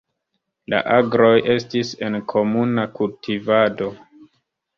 [0.73, 3.93] La agroj estis en komuna kultivado.